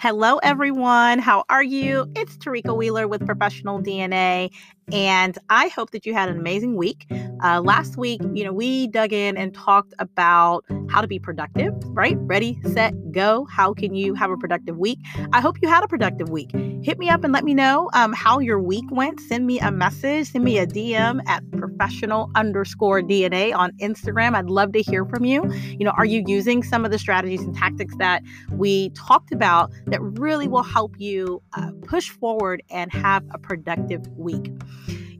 [0.00, 1.18] Hello, everyone.
[1.18, 2.10] How are you?
[2.16, 4.50] It's Tarika Wheeler with Professional DNA,
[4.90, 7.06] and I hope that you had an amazing week.
[7.44, 11.72] Uh, last week, you know, we dug in and talked about how to be productive,
[11.86, 12.16] right?
[12.18, 13.46] Ready, set, go.
[13.46, 14.98] How can you have a productive week?
[15.32, 16.50] I hope you had a productive week.
[16.82, 19.20] Hit me up and let me know um, how your week went.
[19.20, 24.34] Send me a message, send me a DM at professional underscore DNA on Instagram.
[24.34, 25.50] I'd love to hear from you.
[25.52, 29.70] You know, are you using some of the strategies and tactics that we talked about
[29.86, 34.52] that really will help you uh, push forward and have a productive week?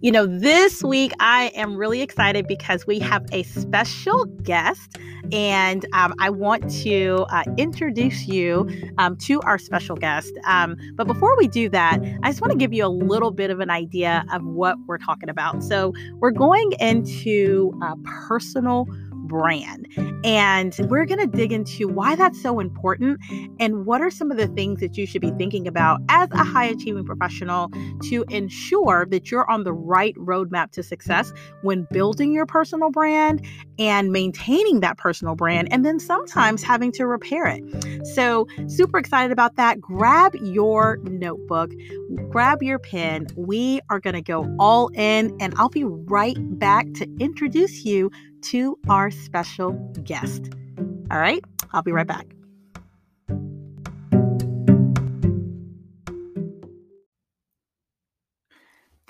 [0.03, 4.97] You know, this week I am really excited because we have a special guest,
[5.31, 10.33] and um, I want to uh, introduce you um, to our special guest.
[10.47, 13.51] Um, but before we do that, I just want to give you a little bit
[13.51, 15.63] of an idea of what we're talking about.
[15.63, 17.95] So, we're going into uh,
[18.27, 18.87] personal
[19.31, 19.87] brand.
[20.25, 23.21] And we're going to dig into why that's so important
[23.61, 26.43] and what are some of the things that you should be thinking about as a
[26.43, 27.71] high achieving professional
[28.03, 31.33] to ensure that you're on the right roadmap to success
[31.63, 33.47] when building your personal brand
[33.79, 37.63] and maintaining that personal brand, and then sometimes having to repair it.
[38.09, 39.81] So, super excited about that.
[39.81, 41.71] Grab your notebook,
[42.29, 43.29] grab your pen.
[43.37, 48.11] We are going to go all in, and I'll be right back to introduce you
[48.43, 49.73] to our special
[50.05, 50.51] guest.
[51.11, 52.27] All right, I'll be right back.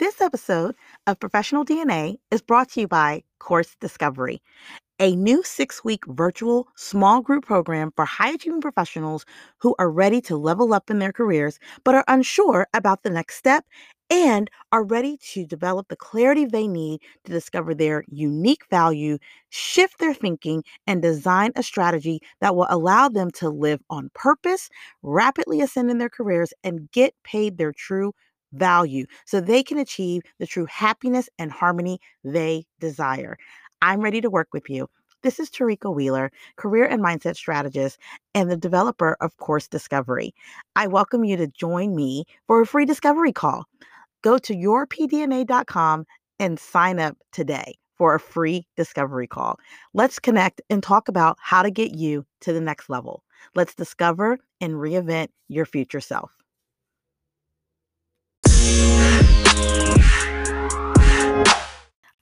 [0.01, 4.41] This episode of Professional DNA is brought to you by Course Discovery,
[4.99, 9.27] a new six week virtual small group program for high achieving professionals
[9.59, 13.37] who are ready to level up in their careers but are unsure about the next
[13.37, 13.67] step
[14.11, 19.19] and are ready to develop the clarity they need to discover their unique value,
[19.51, 24.69] shift their thinking, and design a strategy that will allow them to live on purpose,
[25.03, 28.13] rapidly ascend in their careers, and get paid their true
[28.53, 33.37] value so they can achieve the true happiness and harmony they desire.
[33.81, 34.89] I'm ready to work with you.
[35.23, 37.99] This is Tarika Wheeler, career and mindset strategist
[38.35, 40.35] and the developer of Course Discovery.
[40.77, 43.67] I welcome you to join me for a free discovery call.
[44.23, 46.05] Go to yourpdna.com
[46.39, 49.59] and sign up today for a free discovery call.
[49.93, 53.23] Let's connect and talk about how to get you to the next level.
[53.55, 56.31] Let's discover and reinvent your future self.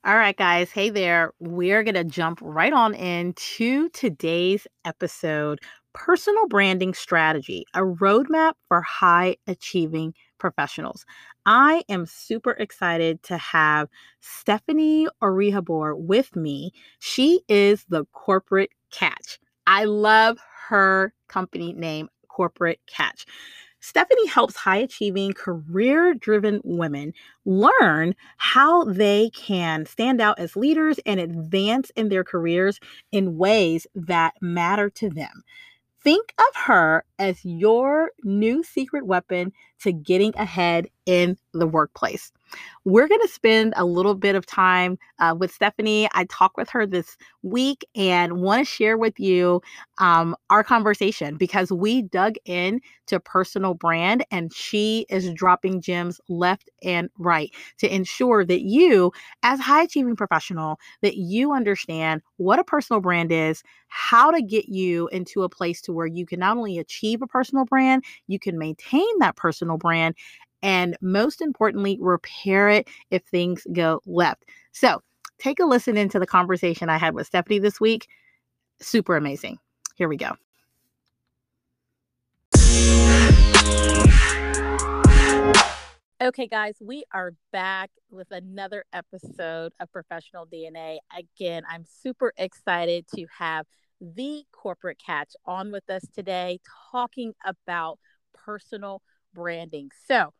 [0.05, 0.71] All right, guys.
[0.71, 1.33] Hey there.
[1.39, 5.61] We're going to jump right on into today's episode
[5.93, 11.05] Personal Branding Strategy, a roadmap for high achieving professionals.
[11.47, 13.89] I am super excited to have
[14.21, 16.73] Stephanie Orihabor with me.
[16.99, 19.39] She is the Corporate Catch.
[19.67, 20.39] I love
[20.69, 23.27] her company name, Corporate Catch.
[23.81, 27.13] Stephanie helps high achieving, career driven women
[27.45, 32.81] learn how they can stand out as leaders and advance in their careers
[33.13, 35.43] in ways that matter to them.
[36.09, 42.31] Think of her as your new secret weapon to getting ahead in the workplace.
[42.85, 46.09] We're going to spend a little bit of time uh, with Stephanie.
[46.13, 49.63] I talked with her this week and want to share with you
[49.99, 56.21] um, our conversation because we dug in to personal brand and she is dropping gems
[56.29, 59.11] left and right to ensure that you
[59.43, 64.69] as high achieving professional that you understand what a personal brand is how to get
[64.69, 68.39] you into a place to where you can not only achieve a personal brand you
[68.39, 70.15] can maintain that personal brand
[70.63, 74.45] and most importantly, repair it if things go left.
[74.73, 75.03] So
[75.39, 78.09] take a listen into the conversation I had with Stephanie this week.
[78.81, 79.59] Super amazing.
[79.97, 80.33] Here we go.
[86.21, 90.99] Okay, guys, we are back with another episode of Professional DNA.
[91.17, 93.67] Again, I'm super excited to have
[94.01, 96.59] the corporate catch on with us today
[96.91, 98.01] talking about
[98.35, 99.01] personal
[99.33, 99.91] branding.
[100.09, 100.33] So,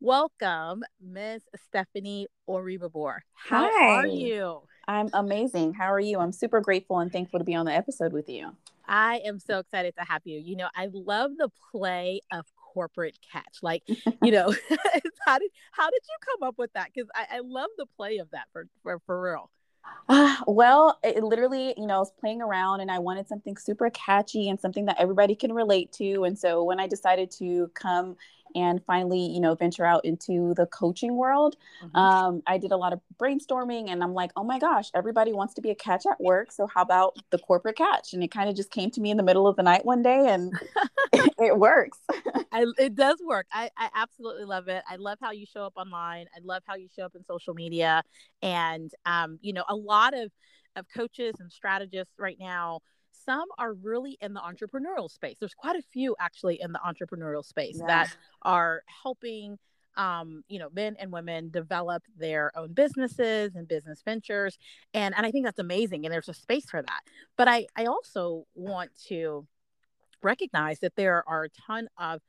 [0.00, 1.42] Welcome, Ms.
[1.68, 3.20] Stephanie Oribabor.
[3.32, 3.94] How Hi.
[3.94, 4.60] are you?
[4.86, 5.72] I'm amazing.
[5.72, 6.18] How are you?
[6.20, 8.54] I'm super grateful and thankful to be on the episode with you.
[8.86, 10.38] I am so excited to have you.
[10.38, 12.44] You know, I love the play of
[12.74, 13.58] corporate catch.
[13.62, 14.54] Like, you know,
[15.26, 16.90] how did how did you come up with that?
[16.94, 19.50] Because I, I love the play of that for for, for real.
[20.08, 23.88] Uh, well, it literally, you know, I was playing around and I wanted something super
[23.90, 26.24] catchy and something that everybody can relate to.
[26.24, 28.16] And so when I decided to come
[28.56, 31.56] and finally, you know, venture out into the coaching world.
[31.84, 31.96] Mm-hmm.
[31.96, 35.52] Um, I did a lot of brainstorming and I'm like, oh my gosh, everybody wants
[35.54, 36.50] to be a catch at work.
[36.50, 38.14] So how about the corporate catch?
[38.14, 40.02] And it kind of just came to me in the middle of the night one
[40.02, 40.52] day and
[41.12, 41.98] it, it, works.
[42.52, 43.46] I, it does work.
[43.52, 44.82] I, I absolutely love it.
[44.88, 46.26] I love how you show up online.
[46.34, 48.02] I love how you show up in social media.
[48.40, 50.32] And, um, you know, a lot of,
[50.76, 52.80] of coaches and strategists right now
[53.26, 55.36] some are really in the entrepreneurial space.
[55.38, 57.86] There's quite a few actually in the entrepreneurial space yeah.
[57.86, 59.58] that are helping
[59.96, 64.58] um, you know, men and women develop their own businesses and business ventures.
[64.92, 66.04] And and I think that's amazing.
[66.04, 67.00] And there's a space for that.
[67.36, 69.46] But I, I also want to
[70.22, 72.20] recognize that there are a ton of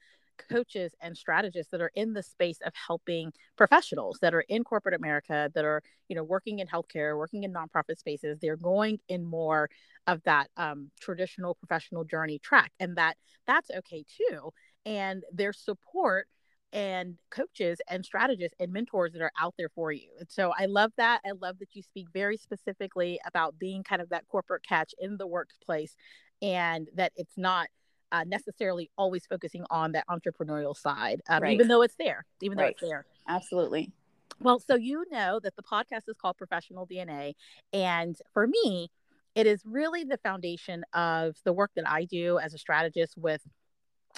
[0.50, 4.96] coaches and strategists that are in the space of helping professionals that are in corporate
[4.96, 8.38] America that are you know working in healthcare, working in nonprofit spaces.
[8.40, 9.70] They're going in more
[10.06, 14.52] of that um, traditional professional journey track, and that that's okay too.
[14.86, 16.28] And their support
[16.74, 20.10] and coaches and strategists and mentors that are out there for you.
[20.20, 21.22] And so I love that.
[21.26, 25.18] I love that you speak very specifically about being kind of that corporate catch in
[25.18, 25.96] the workplace
[26.42, 27.68] and that it's not
[28.12, 31.54] uh, necessarily always focusing on that entrepreneurial side, um, right.
[31.54, 32.66] even though it's there, even right.
[32.66, 33.06] though it's there.
[33.28, 33.92] Absolutely.
[34.40, 37.34] Well, so you know that the podcast is called Professional DNA.
[37.74, 38.90] And for me,
[39.36, 43.42] it is really the foundation of the work that I do as a strategist with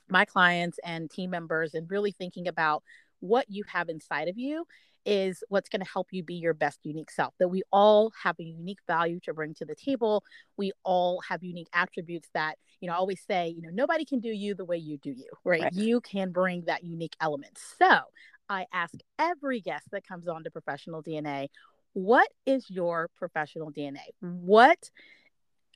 [0.09, 2.83] my clients and team members, and really thinking about
[3.19, 4.65] what you have inside of you
[5.09, 7.33] is what's going to help you be your best unique self.
[7.39, 10.23] That we all have a unique value to bring to the table.
[10.56, 14.19] We all have unique attributes that, you know, I always say, you know, nobody can
[14.19, 15.63] do you the way you do you, right?
[15.63, 15.73] right.
[15.73, 17.57] You can bring that unique element.
[17.79, 18.01] So
[18.50, 21.47] I ask every guest that comes on to Professional DNA,
[21.94, 24.06] what is your professional DNA?
[24.19, 24.91] What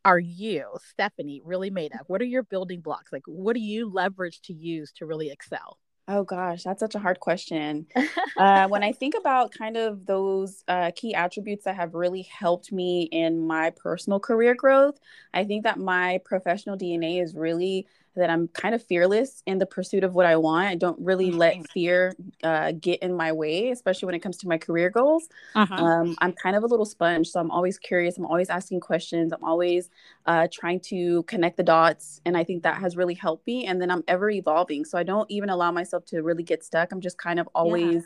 [0.05, 2.01] are you, Stephanie, really made of?
[2.07, 3.11] What are your building blocks?
[3.11, 5.79] Like, what do you leverage to use to really excel?
[6.07, 7.87] Oh gosh, that's such a hard question.
[8.37, 12.73] uh, when I think about kind of those uh, key attributes that have really helped
[12.73, 14.99] me in my personal career growth,
[15.33, 19.65] I think that my professional DNA is really that I'm kind of fearless in the
[19.65, 20.67] pursuit of what I want.
[20.67, 21.63] I don't really let mm-hmm.
[21.73, 22.13] fear
[22.43, 25.27] uh, get in my way, especially when it comes to my career goals.
[25.55, 25.73] Uh-huh.
[25.73, 28.17] Um, I'm kind of a little sponge, so I'm always curious.
[28.17, 29.33] I'm always asking questions.
[29.33, 29.89] I'm always
[30.25, 33.65] uh, trying to connect the dots, and I think that has really helped me.
[33.65, 36.91] And then I'm ever evolving, so I don't even allow myself to really get stuck.
[36.91, 38.01] I'm just kind of always yeah.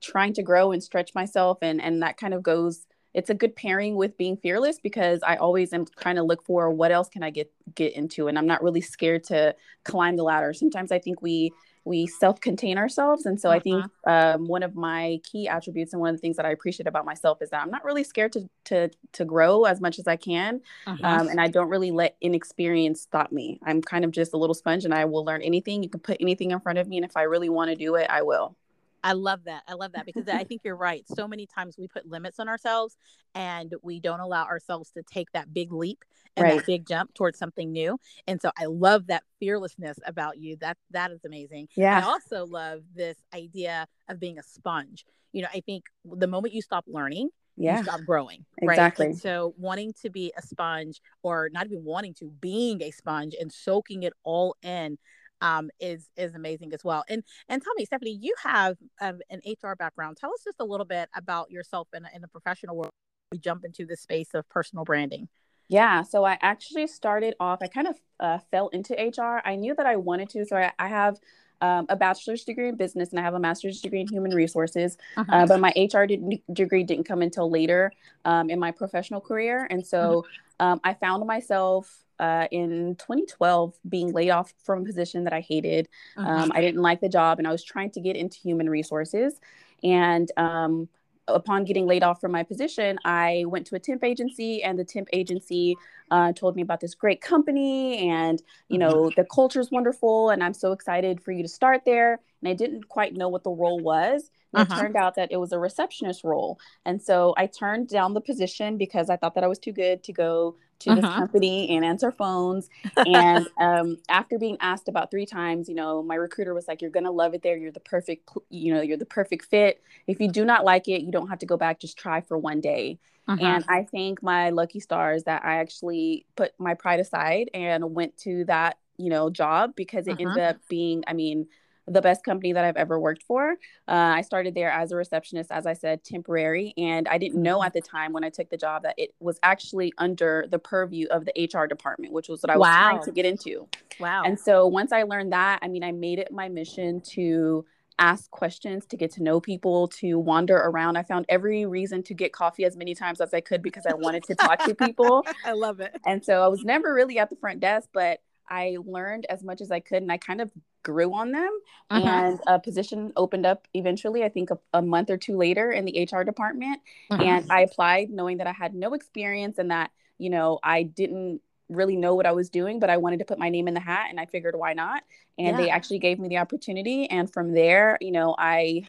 [0.00, 3.56] trying to grow and stretch myself, and and that kind of goes it's a good
[3.56, 7.22] pairing with being fearless because I always am trying to look for what else can
[7.22, 9.54] I get get into and I'm not really scared to
[9.84, 10.52] climb the ladder.
[10.52, 11.52] Sometimes I think we
[11.84, 13.56] we self-contain ourselves and so uh-huh.
[13.56, 14.34] I think uh-huh.
[14.34, 17.04] um, one of my key attributes and one of the things that I appreciate about
[17.04, 20.16] myself is that I'm not really scared to to to grow as much as I
[20.16, 21.06] can uh-huh.
[21.06, 23.58] um, and I don't really let inexperience stop me.
[23.64, 25.82] I'm kind of just a little sponge and I will learn anything.
[25.82, 27.94] You can put anything in front of me and if I really want to do
[27.96, 28.56] it, I will.
[29.02, 29.62] I love that.
[29.66, 31.04] I love that because I think you're right.
[31.08, 32.96] So many times we put limits on ourselves
[33.34, 36.04] and we don't allow ourselves to take that big leap
[36.36, 36.56] and right.
[36.56, 37.98] that big jump towards something new.
[38.26, 40.56] And so I love that fearlessness about you.
[40.56, 41.68] That that is amazing.
[41.76, 41.98] Yeah.
[41.98, 45.04] I also love this idea of being a sponge.
[45.32, 47.78] You know, I think the moment you stop learning, yeah.
[47.78, 48.44] you stop growing.
[48.62, 48.74] Right?
[48.74, 49.06] Exactly.
[49.06, 53.34] And so wanting to be a sponge or not even wanting to, being a sponge
[53.40, 54.98] and soaking it all in
[55.40, 57.04] um, is is amazing as well.
[57.08, 60.16] And and tell me, Stephanie, you have um, an HR background.
[60.16, 62.92] Tell us just a little bit about yourself in, in the professional world.
[63.32, 65.28] We jump into the space of personal branding.
[65.68, 67.60] Yeah, so I actually started off.
[67.62, 69.40] I kind of uh, fell into HR.
[69.44, 71.20] I knew that I wanted to, so I, I have
[71.60, 74.96] um, a bachelor's degree in business and I have a master's degree in human resources.
[75.16, 75.32] Uh-huh.
[75.32, 77.92] Uh, but my HR did, degree didn't come until later
[78.24, 80.24] um, in my professional career, and so
[80.58, 80.72] uh-huh.
[80.72, 85.40] um, I found myself uh, in 2012 being laid off from a position that I
[85.40, 85.88] hated.
[86.16, 86.30] Uh-huh.
[86.30, 89.40] Um, I didn't like the job and I was trying to get into human resources.
[89.82, 90.88] And um,
[91.26, 94.84] upon getting laid off from my position, I went to a temp agency, and the
[94.84, 95.76] temp agency
[96.10, 99.20] uh, told me about this great company, and you know mm-hmm.
[99.20, 102.20] the culture is wonderful, and I'm so excited for you to start there.
[102.42, 104.30] And I didn't quite know what the role was.
[104.52, 104.78] And uh-huh.
[104.78, 108.20] It turned out that it was a receptionist role, and so I turned down the
[108.20, 111.00] position because I thought that I was too good to go to uh-huh.
[111.00, 112.68] this company and answer phones.
[113.06, 116.90] And um, after being asked about three times, you know, my recruiter was like, "You're
[116.90, 117.56] gonna love it there.
[117.56, 119.82] You're the perfect, you know, you're the perfect fit.
[120.08, 121.78] If you do not like it, you don't have to go back.
[121.78, 123.44] Just try for one day." Uh-huh.
[123.44, 128.16] And I thank my lucky stars that I actually put my pride aside and went
[128.18, 130.50] to that, you know, job because it ended uh-huh.
[130.50, 131.46] up being, I mean,
[131.90, 133.52] the best company that I've ever worked for.
[133.88, 136.72] Uh, I started there as a receptionist, as I said, temporary.
[136.78, 139.38] And I didn't know at the time when I took the job that it was
[139.42, 142.90] actually under the purview of the HR department, which was what I was wow.
[142.90, 143.68] trying to get into.
[143.98, 144.22] Wow.
[144.24, 147.64] And so once I learned that, I mean, I made it my mission to
[147.98, 150.96] ask questions, to get to know people, to wander around.
[150.96, 153.94] I found every reason to get coffee as many times as I could because I
[153.94, 155.24] wanted to talk to people.
[155.44, 155.94] I love it.
[156.06, 159.60] And so I was never really at the front desk, but I learned as much
[159.60, 160.50] as I could and I kind of
[160.82, 161.58] grew on them.
[161.90, 162.08] Uh-huh.
[162.08, 165.84] And a position opened up eventually, I think a, a, month or two later in
[165.84, 166.80] the HR department.
[167.10, 167.22] Uh-huh.
[167.22, 171.40] And I applied knowing that I had no experience and that, you know, I didn't
[171.68, 173.80] really know what I was doing, but I wanted to put my name in the
[173.80, 175.04] hat and I figured why not?
[175.38, 175.56] And yeah.
[175.56, 177.08] they actually gave me the opportunity.
[177.08, 178.86] And from there, you know, I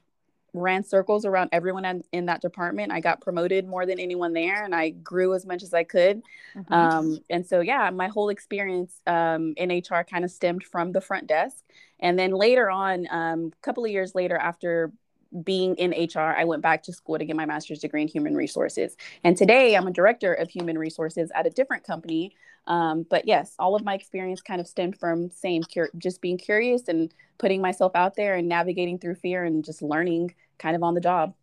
[0.53, 2.91] ran circles around everyone in, in that department.
[2.91, 6.21] I got promoted more than anyone there and I grew as much as I could.
[6.55, 6.73] Mm-hmm.
[6.73, 11.01] Um, and so, yeah, my whole experience um, in HR kind of stemmed from the
[11.01, 11.63] front desk.
[11.99, 14.91] And then later on, um, a couple of years later, after
[15.43, 18.35] being in HR, I went back to school to get my master's degree in human
[18.35, 18.97] resources.
[19.23, 22.35] And today I'm a director of human resources at a different company.
[22.67, 26.37] Um, but yes, all of my experience kind of stemmed from same cur- just being
[26.37, 30.83] curious and putting myself out there and navigating through fear and just learning kind of
[30.83, 31.33] on the job.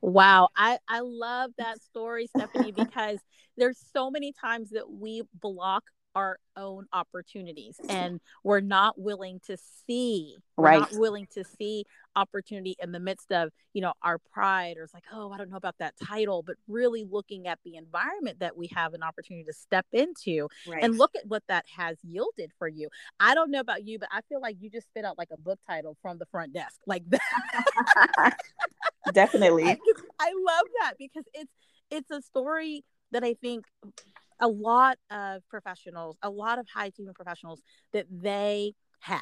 [0.00, 3.18] Wow, I I love that story, Stephanie, because
[3.56, 5.84] there's so many times that we block
[6.14, 10.80] our own opportunities and we're not willing to see right.
[10.80, 11.84] not willing to see
[12.16, 15.50] opportunity in the midst of you know our pride or it's like oh i don't
[15.50, 19.44] know about that title but really looking at the environment that we have an opportunity
[19.44, 20.82] to step into right.
[20.82, 22.88] and look at what that has yielded for you
[23.20, 25.38] i don't know about you but i feel like you just spit out like a
[25.38, 28.36] book title from the front desk like that
[29.12, 29.78] definitely I,
[30.18, 31.52] I love that because it's
[31.90, 33.64] it's a story that i think
[34.40, 39.20] a lot of professionals, a lot of high achieving professionals that they have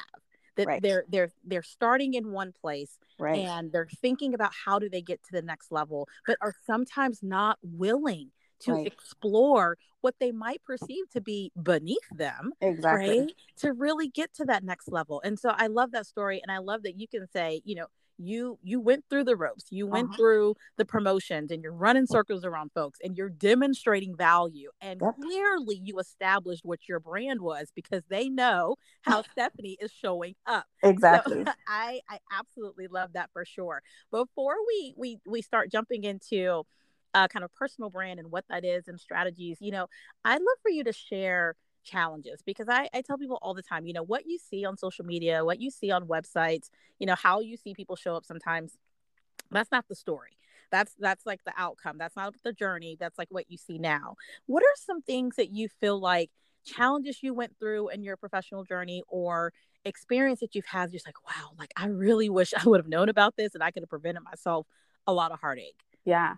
[0.57, 0.81] that right.
[0.81, 3.39] they're they're they're starting in one place right.
[3.39, 7.19] and they're thinking about how do they get to the next level but are sometimes
[7.23, 8.87] not willing to right.
[8.87, 14.45] explore what they might perceive to be beneath them exactly right to really get to
[14.45, 17.27] that next level and so i love that story and i love that you can
[17.31, 17.85] say you know
[18.17, 20.17] you you went through the ropes you went uh-huh.
[20.17, 25.13] through the promotions and you're running circles around folks and you're demonstrating value and yep.
[25.21, 30.65] clearly you established what your brand was because they know how stephanie is showing up
[30.83, 33.81] exactly so, i i absolutely love that for sure
[34.11, 36.63] before we we we start jumping into
[37.13, 39.87] uh, kind of personal brand and what that is and strategies you know
[40.25, 41.55] i'd love for you to share
[41.87, 44.77] challenges because I, I tell people all the time, you know, what you see on
[44.77, 48.25] social media, what you see on websites, you know, how you see people show up
[48.25, 48.77] sometimes,
[49.51, 50.31] that's not the story.
[50.69, 51.97] That's that's like the outcome.
[51.97, 52.97] That's not the journey.
[52.99, 54.15] That's like what you see now.
[54.47, 56.29] What are some things that you feel like
[56.65, 59.53] challenges you went through in your professional journey or
[59.85, 63.07] experience that you've had just like wow like i really wish i would have known
[63.07, 64.67] about this and i could have prevented myself
[65.07, 66.35] a lot of heartache yeah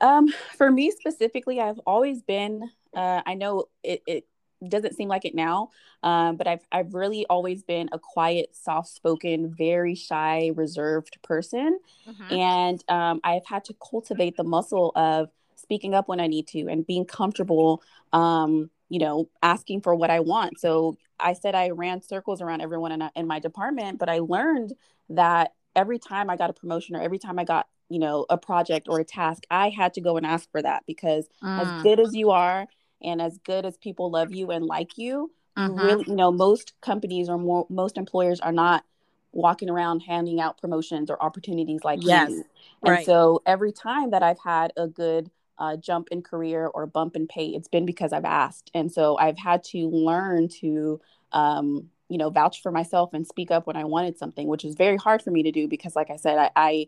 [0.00, 2.62] um for me specifically i've always been
[2.96, 4.24] uh i know it, it
[4.68, 5.70] doesn't seem like it now
[6.02, 12.34] um, but I've, I've really always been a quiet soft-spoken very shy reserved person mm-hmm.
[12.34, 16.68] and um, i've had to cultivate the muscle of speaking up when i need to
[16.68, 21.70] and being comfortable um, you know asking for what i want so i said i
[21.70, 24.72] ran circles around everyone in, in my department but i learned
[25.08, 28.38] that every time i got a promotion or every time i got you know a
[28.38, 31.60] project or a task i had to go and ask for that because mm.
[31.60, 32.66] as good as you are
[33.04, 35.78] and as good as people love you and like you mm-hmm.
[35.78, 38.84] really you know most companies or more most employers are not
[39.32, 42.30] walking around handing out promotions or opportunities like yes.
[42.30, 42.44] you
[42.82, 43.06] and right.
[43.06, 47.28] so every time that i've had a good uh, jump in career or bump in
[47.28, 51.00] pay it's been because i've asked and so i've had to learn to
[51.32, 54.74] um, you know vouch for myself and speak up when i wanted something which is
[54.74, 56.86] very hard for me to do because like i said i, I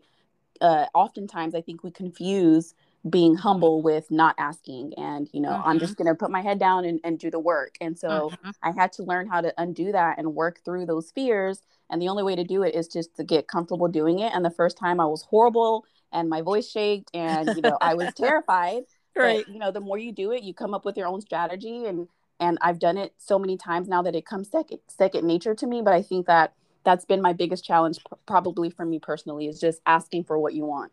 [0.59, 2.73] uh, oftentimes i think we confuse
[3.09, 5.69] being humble with not asking and you know mm-hmm.
[5.69, 7.75] i'm just going to put my head down and, and do the work.
[7.79, 8.49] And so mm-hmm.
[8.63, 11.61] i had to learn how to undo that and work through those fears.
[11.89, 14.33] And the only way to do it is just to get comfortable doing it.
[14.33, 17.93] And the first time i was horrible and my voice shaked and you know i
[17.93, 18.83] was terrified.
[19.15, 19.45] Right.
[19.45, 21.85] but, you know the more you do it you come up with your own strategy.
[21.85, 22.07] And
[22.39, 25.67] and i've done it so many times now that it comes second second nature to
[25.67, 25.81] me.
[25.81, 29.81] But i think that that's been my biggest challenge probably for me personally is just
[29.85, 30.91] asking for what you want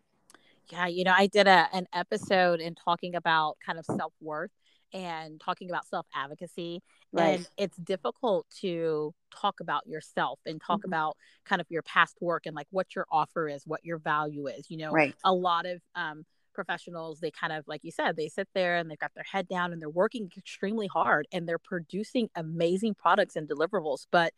[0.69, 4.51] yeah, you know, I did a an episode in talking about kind of self worth
[4.93, 6.81] and talking about self advocacy.
[7.11, 7.37] Right.
[7.37, 10.89] And it's difficult to talk about yourself and talk mm-hmm.
[10.89, 14.47] about kind of your past work and like what your offer is, what your value
[14.47, 14.69] is.
[14.69, 15.13] You know, right.
[15.23, 18.89] a lot of um, professionals, they kind of, like you said, they sit there and
[18.89, 23.35] they've got their head down and they're working extremely hard and they're producing amazing products
[23.35, 24.07] and deliverables.
[24.11, 24.33] But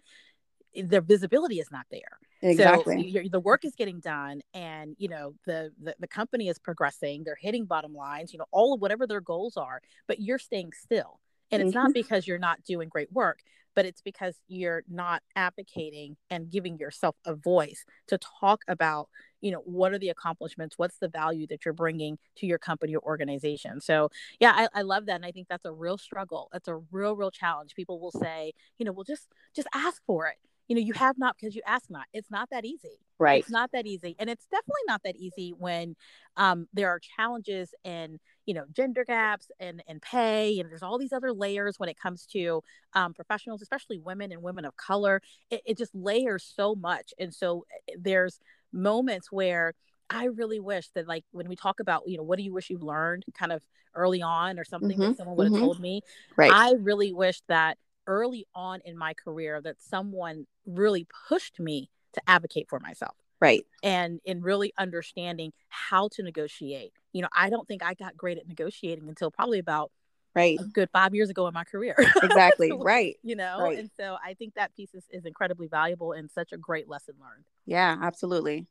[0.76, 2.20] their visibility is not there.
[2.42, 3.12] Exactly.
[3.12, 7.24] So the work is getting done, and you know the, the the company is progressing.
[7.24, 8.34] They're hitting bottom lines.
[8.34, 11.20] You know all of whatever their goals are, but you're staying still.
[11.52, 11.86] And it's mm-hmm.
[11.86, 13.40] not because you're not doing great work,
[13.78, 19.08] but it's because you're not advocating and giving yourself a voice to talk about
[19.40, 22.96] you know what are the accomplishments what's the value that you're bringing to your company
[22.96, 24.10] or organization so
[24.40, 27.16] yeah I, I love that and i think that's a real struggle that's a real
[27.16, 30.82] real challenge people will say you know well just just ask for it you know
[30.82, 33.86] you have not because you ask not it's not that easy right it's not that
[33.86, 35.96] easy and it's definitely not that easy when
[36.36, 40.98] um, there are challenges in you know gender gaps and and pay and there's all
[40.98, 42.62] these other layers when it comes to
[42.94, 47.34] um, professionals especially women and women of color it, it just layers so much and
[47.34, 48.40] so eh, there's
[48.72, 49.74] moments where
[50.10, 52.70] I really wish that like when we talk about, you know, what do you wish
[52.70, 53.62] you've learned kind of
[53.94, 55.64] early on or something mm-hmm, that someone would have mm-hmm.
[55.64, 56.02] told me.
[56.38, 56.52] Right.
[56.52, 62.22] I really wish that early on in my career that someone really pushed me to
[62.28, 63.16] advocate for myself.
[63.40, 63.66] Right.
[63.84, 66.94] And in really understanding how to negotiate.
[67.14, 69.92] You know i don't think i got great at negotiating until probably about
[70.36, 70.60] right.
[70.60, 71.96] a good five years ago in my career.
[72.22, 72.72] Exactly.
[72.80, 73.16] Right.
[73.24, 73.80] you know right.
[73.80, 77.16] and so i think that piece is, is incredibly valuable and such a great lesson
[77.20, 77.46] learned.
[77.66, 78.68] Yeah absolutely.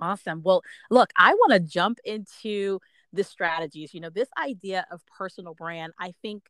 [0.00, 0.42] Awesome.
[0.42, 2.80] Well look i want to jump into
[3.12, 3.94] the strategies.
[3.94, 6.44] You know this idea of personal brand i think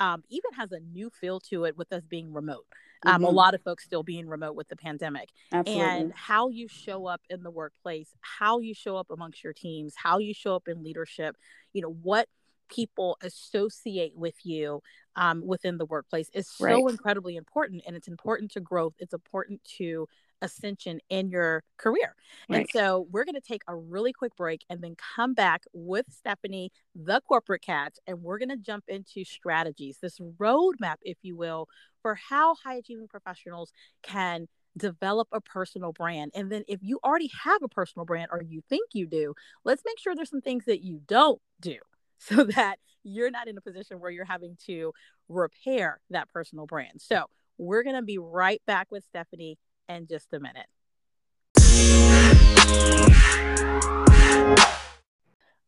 [0.00, 2.66] um, even has a new feel to it with us being remote.
[3.04, 3.24] Um, mm-hmm.
[3.24, 5.28] A lot of folks still being remote with the pandemic.
[5.52, 5.84] Absolutely.
[5.84, 9.94] And how you show up in the workplace, how you show up amongst your teams,
[9.96, 11.36] how you show up in leadership,
[11.72, 12.28] you know, what
[12.68, 14.82] people associate with you
[15.16, 16.84] um, within the workplace is so right.
[16.88, 17.82] incredibly important.
[17.86, 20.08] And it's important to growth, it's important to
[20.42, 22.14] ascension in your career.
[22.48, 22.60] Right.
[22.60, 26.06] And so we're going to take a really quick break and then come back with
[26.10, 31.36] Stephanie, the corporate cat, and we're going to jump into strategies, this roadmap, if you
[31.36, 31.68] will,
[32.02, 36.30] for how high achieving professionals can develop a personal brand.
[36.34, 39.82] And then if you already have a personal brand or you think you do, let's
[39.84, 41.76] make sure there's some things that you don't do
[42.18, 44.92] so that you're not in a position where you're having to
[45.28, 47.00] repair that personal brand.
[47.00, 47.26] So
[47.58, 50.66] we're going to be right back with Stephanie in just a minute.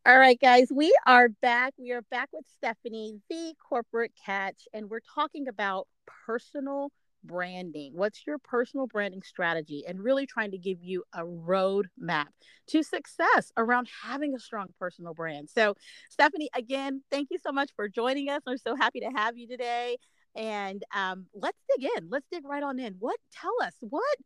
[0.07, 1.75] All right, guys, we are back.
[1.79, 5.87] We are back with Stephanie, the corporate catch, and we're talking about
[6.27, 6.91] personal
[7.23, 7.93] branding.
[7.95, 9.85] What's your personal branding strategy?
[9.87, 12.29] And really trying to give you a roadmap
[12.69, 15.51] to success around having a strong personal brand.
[15.51, 15.75] So,
[16.09, 18.41] Stephanie, again, thank you so much for joining us.
[18.47, 19.99] We're so happy to have you today.
[20.37, 22.09] And um, let's dig in.
[22.09, 22.95] Let's dig right on in.
[22.99, 24.17] What tell us what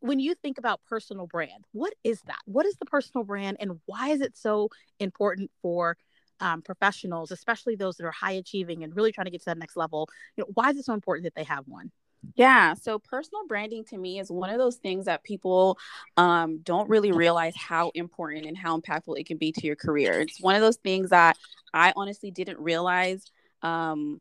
[0.00, 2.40] when you think about personal brand, what is that?
[2.44, 4.68] What is the personal brand, and why is it so
[5.00, 5.96] important for
[6.40, 9.58] um, professionals, especially those that are high achieving and really trying to get to that
[9.58, 10.08] next level?
[10.36, 11.90] You know, why is it so important that they have one?
[12.34, 12.74] Yeah.
[12.74, 15.78] So personal branding to me is one of those things that people
[16.16, 20.20] um, don't really realize how important and how impactful it can be to your career.
[20.20, 21.36] It's one of those things that
[21.72, 23.24] I honestly didn't realize
[23.62, 24.20] um,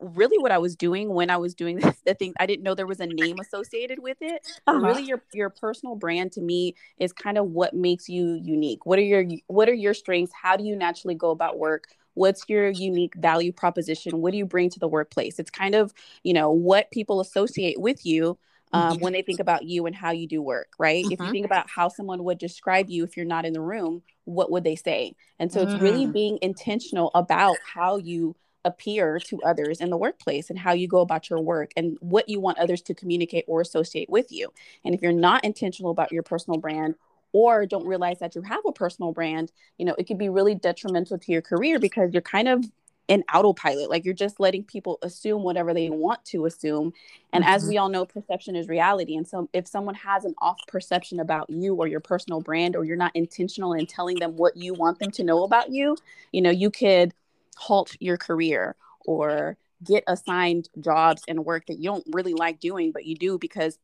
[0.00, 2.74] really what I was doing when I was doing this, the thing I didn't know
[2.74, 4.46] there was a name associated with it.
[4.66, 4.78] Uh-huh.
[4.78, 8.86] Really your your personal brand to me is kind of what makes you unique.
[8.86, 10.32] What are your what are your strengths?
[10.40, 11.84] How do you naturally go about work?
[12.14, 14.22] What's your unique value proposition?
[14.22, 15.38] What do you bring to the workplace?
[15.38, 18.38] It's kind of, you know, what people associate with you
[18.72, 19.02] um, mm-hmm.
[19.02, 21.04] when they think about you and how you do work, right?
[21.04, 21.30] If you mm-hmm.
[21.30, 24.64] think about how someone would describe you if you're not in the room, what would
[24.64, 25.14] they say?
[25.38, 25.74] And so mm-hmm.
[25.74, 26.12] it's really mm.
[26.12, 28.34] being intentional about how you
[28.66, 32.28] appear to others in the workplace and how you go about your work and what
[32.28, 34.52] you want others to communicate or associate with you.
[34.84, 36.96] And if you're not intentional about your personal brand
[37.32, 40.54] or don't realize that you have a personal brand, you know, it could be really
[40.54, 42.64] detrimental to your career because you're kind of
[43.08, 43.88] in autopilot.
[43.88, 46.92] Like you're just letting people assume whatever they want to assume.
[47.32, 47.54] And mm-hmm.
[47.54, 49.16] as we all know, perception is reality.
[49.16, 52.84] And so if someone has an off perception about you or your personal brand, or
[52.84, 55.96] you're not intentional in telling them what you want them to know about you,
[56.32, 57.12] you know, you could
[57.56, 62.92] halt your career or get assigned jobs and work that you don't really like doing,
[62.92, 63.78] but you do because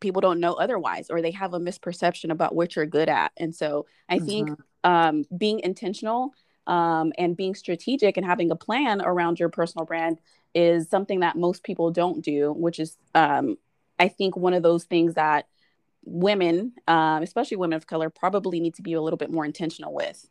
[0.00, 3.32] people don't know otherwise or they have a misperception about what you're good at.
[3.36, 4.26] And so I mm-hmm.
[4.26, 4.50] think
[4.82, 6.32] um, being intentional
[6.66, 10.18] um, and being strategic and having a plan around your personal brand
[10.54, 13.56] is something that most people don't do, which is, um,
[13.98, 15.46] I think, one of those things that
[16.04, 19.92] women, um, especially women of color, probably need to be a little bit more intentional
[19.94, 20.28] with.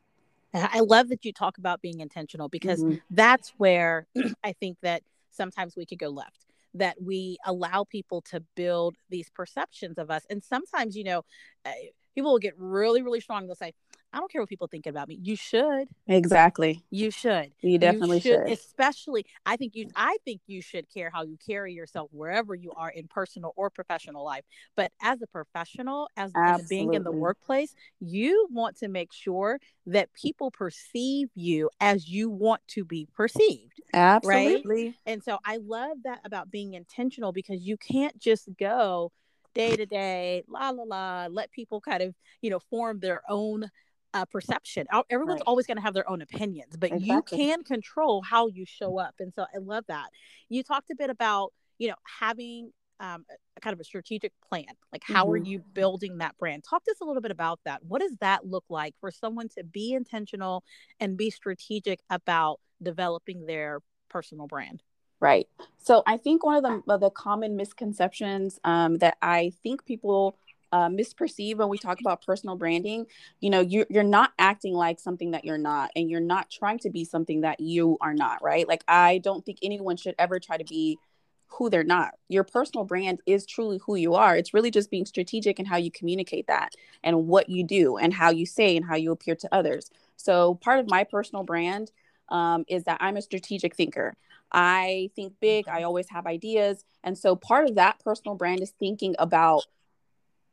[0.53, 2.97] I love that you talk about being intentional because mm-hmm.
[3.09, 4.07] that's where
[4.43, 9.29] I think that sometimes we could go left that we allow people to build these
[9.29, 11.23] perceptions of us and sometimes you know
[11.65, 11.71] uh,
[12.15, 13.73] people will get really really strong they'll say
[14.13, 15.19] I don't care what people think about me.
[15.21, 15.87] You should.
[16.07, 16.83] Exactly.
[16.91, 17.51] You should.
[17.61, 19.89] You definitely you should, should, Especially, I think you.
[19.95, 23.71] I think you should care how you carry yourself wherever you are in personal or
[23.71, 24.43] professional life.
[24.75, 26.31] But as a professional, as
[26.69, 32.29] being in the workplace, you want to make sure that people perceive you as you
[32.29, 33.81] want to be perceived.
[33.93, 34.85] Absolutely.
[34.85, 34.93] Right?
[35.07, 39.11] And so I love that about being intentional because you can't just go
[39.53, 43.69] day to day, la la la, let people kind of, you know, form their own
[44.13, 44.87] uh, perception.
[45.09, 45.47] Everyone's right.
[45.47, 47.07] always going to have their own opinions, but exactly.
[47.07, 49.15] you can control how you show up.
[49.19, 50.09] And so I love that.
[50.49, 53.25] You talked a bit about, you know, having um,
[53.57, 54.65] a kind of a strategic plan.
[54.91, 55.33] Like, how mm-hmm.
[55.33, 56.63] are you building that brand?
[56.63, 57.83] Talk to us a little bit about that.
[57.83, 60.63] What does that look like for someone to be intentional
[60.99, 64.83] and be strategic about developing their personal brand?
[65.19, 65.47] Right.
[65.77, 70.37] So I think one of the, of the common misconceptions um, that I think people
[70.73, 73.05] uh, misperceive when we talk about personal branding
[73.39, 76.79] you know you're, you're not acting like something that you're not and you're not trying
[76.79, 78.67] to be something that you are not right?
[78.67, 80.97] Like i don't think anyone should ever try to be
[81.45, 82.15] who they're not.
[82.29, 84.35] Your personal brand is truly who you are.
[84.35, 88.11] It's really just being strategic in how you communicate that and what you do and
[88.11, 89.91] how you say and how you appear to others.
[90.15, 91.91] So part of my personal brand
[92.29, 94.15] um, is that i'm a strategic thinker.
[94.51, 95.67] I think big.
[95.67, 96.85] I always have ideas.
[97.03, 99.63] And so part of that personal brand is thinking about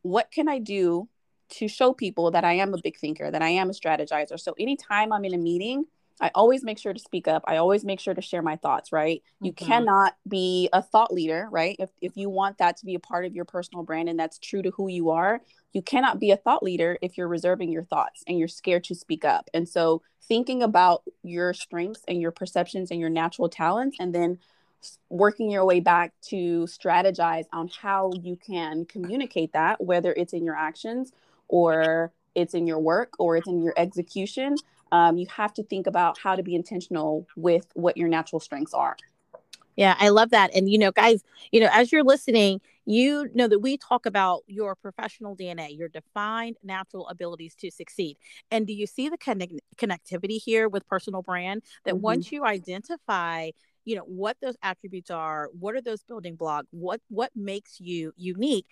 [0.03, 1.09] what can I do
[1.51, 4.39] to show people that I am a big thinker, that I am a strategizer.
[4.39, 5.85] So anytime I'm in a meeting,
[6.21, 7.43] I always make sure to speak up.
[7.47, 9.23] I always make sure to share my thoughts, right?
[9.23, 9.47] Mm-hmm.
[9.47, 11.77] You cannot be a thought leader, right?
[11.79, 14.39] If, if you want that to be a part of your personal brand and that's
[14.39, 15.41] true to who you are,
[15.73, 18.95] you cannot be a thought leader if you're reserving your thoughts and you're scared to
[18.95, 19.49] speak up.
[19.55, 24.39] And so thinking about your strengths and your perceptions and your natural talents and then
[25.09, 30.45] working your way back to strategize on how you can communicate that, whether it's in
[30.45, 31.13] your actions
[31.49, 34.57] or it's in your work or it's in your execution.
[34.93, 38.75] Um, you have to think about how to be intentional with what your natural strengths
[38.75, 38.97] are.
[39.77, 40.51] Yeah, I love that.
[40.55, 44.43] And, you know, guys, you know, as you're listening, you know that we talk about
[44.47, 48.17] your professional DNA, your defined natural abilities to succeed.
[48.51, 51.63] And do you see the connect- connectivity here with personal brand?
[51.85, 52.03] That mm-hmm.
[52.03, 53.51] once you identify
[53.85, 58.13] you know what those attributes are what are those building blocks what what makes you
[58.17, 58.67] unique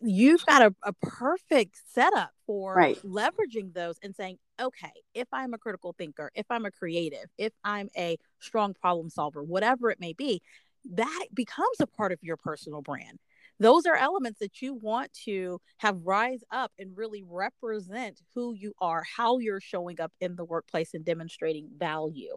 [0.00, 2.98] you've got a, a perfect setup for right.
[3.02, 7.52] leveraging those and saying okay if i'm a critical thinker if i'm a creative if
[7.64, 10.40] i'm a strong problem solver whatever it may be
[10.84, 13.18] that becomes a part of your personal brand
[13.60, 18.72] those are elements that you want to have rise up and really represent who you
[18.80, 22.34] are how you're showing up in the workplace and demonstrating value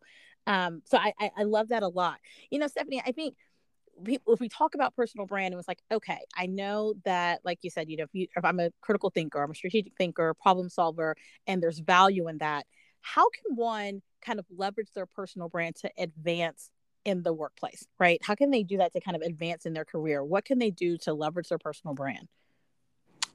[0.47, 2.17] um, so I, I, I love that a lot.
[2.49, 3.35] You know, Stephanie, I think
[4.03, 7.59] people if we talk about personal brand, it was like, okay, I know that, like
[7.61, 10.33] you said, you know, if you if I'm a critical thinker, I'm a strategic thinker,
[10.33, 12.65] problem solver, and there's value in that.
[13.01, 16.71] How can one kind of leverage their personal brand to advance
[17.05, 18.19] in the workplace, right?
[18.23, 20.23] How can they do that to kind of advance in their career?
[20.23, 22.27] What can they do to leverage their personal brand?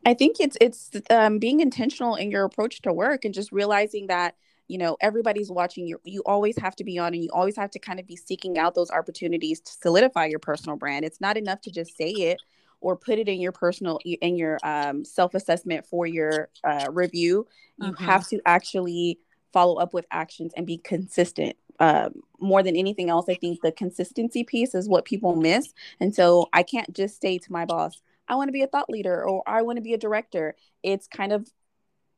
[0.05, 4.09] I think it's it's um, being intentional in your approach to work and just realizing
[4.09, 4.35] that
[4.69, 7.71] you know everybody's watching you you always have to be on and you always have
[7.71, 11.05] to kind of be seeking out those opportunities to solidify your personal brand.
[11.05, 12.41] It's not enough to just say it
[12.81, 17.47] or put it in your personal in your um, self-assessment for your uh, review.
[17.79, 18.05] You mm-hmm.
[18.05, 19.19] have to actually
[19.53, 21.57] follow up with actions and be consistent.
[21.81, 25.73] Um, more than anything else i think the consistency piece is what people miss.
[26.01, 28.91] And so i can't just say to my boss i want to be a thought
[28.91, 30.55] leader or i want to be a director.
[30.83, 31.51] It's kind of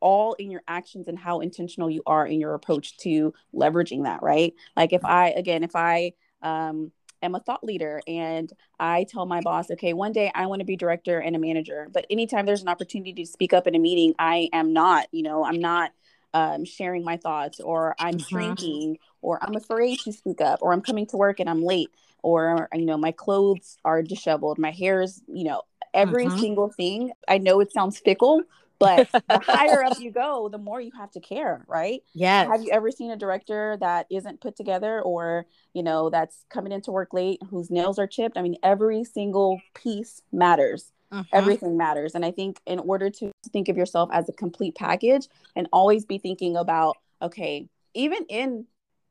[0.04, 4.22] all in your actions and how intentional you are in your approach to leveraging that,
[4.22, 4.52] right?
[4.76, 6.12] Like if I, again, if I,
[6.42, 10.60] um, am a thought leader and I tell my boss, okay, one day I want
[10.60, 13.74] to be director and a manager, but anytime there's an opportunity to speak up in
[13.74, 15.92] a meeting, I am not, you know, I'm not
[16.34, 18.26] um, sharing my thoughts or I'm mm-hmm.
[18.26, 21.88] shrinking or I'm afraid to speak up or I'm coming to work and I'm late
[22.22, 25.62] or, you know, my clothes are disheveled, my hair is, you know,
[25.94, 26.38] every mm-hmm.
[26.38, 27.12] single thing.
[27.26, 28.42] I know it sounds fickle,
[28.84, 32.02] but the higher up you go, the more you have to care, right?
[32.12, 32.46] Yeah.
[32.46, 36.72] Have you ever seen a director that isn't put together or, you know, that's coming
[36.72, 38.36] into work late, whose nails are chipped?
[38.36, 40.92] I mean, every single piece matters.
[41.10, 41.24] Uh-huh.
[41.32, 42.14] Everything matters.
[42.14, 46.04] And I think in order to think of yourself as a complete package and always
[46.04, 48.66] be thinking about, okay, even in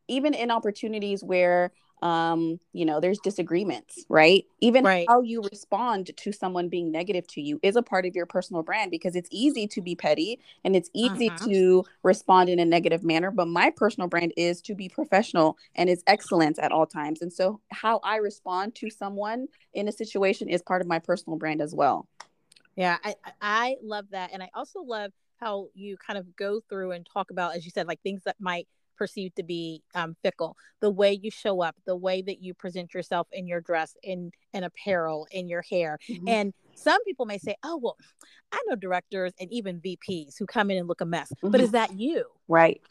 [0.09, 1.71] even in opportunities where
[2.03, 4.43] um, you know, there's disagreements, right?
[4.59, 5.05] Even right.
[5.07, 8.61] how you respond to someone being negative to you is a part of your personal
[8.61, 11.47] brand because it's easy to be petty and it's easy uh-huh.
[11.47, 13.31] to respond in a negative manner.
[13.31, 17.21] But my personal brand is to be professional and is excellence at all times.
[17.21, 21.39] And so how I respond to someone in a situation is part of my personal
[21.39, 22.09] brand as well.
[22.75, 26.91] Yeah, I I love that, and I also love how you kind of go through
[26.91, 30.55] and talk about, as you said, like things that might perceived to be um, fickle.
[30.79, 34.31] The way you show up the way that you present yourself in your dress in
[34.53, 35.97] in apparel in your hair.
[36.09, 36.27] Mm-hmm.
[36.27, 37.97] and some people may say oh well
[38.51, 41.51] i know directors and even vps who come in and look a mess mm-hmm.
[41.51, 42.25] but is that you?
[42.47, 42.81] Right.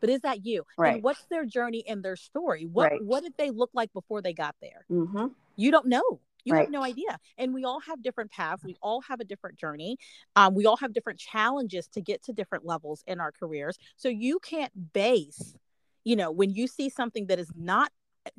[0.00, 0.64] But is that you?
[0.76, 0.94] Right.
[0.94, 2.66] and what's their journey and their story?
[2.66, 3.04] What right.
[3.04, 4.84] what did they look like before they got there?
[4.90, 5.26] Mm-hmm.
[5.56, 6.62] you don't know you right.
[6.62, 7.18] have no idea.
[7.36, 8.64] And we all have different paths.
[8.64, 9.98] We all have a different journey.
[10.36, 13.76] Um, we all have different challenges to get to different levels in our careers.
[13.96, 15.56] So you can't base,
[16.04, 17.90] you know, when you see something that is not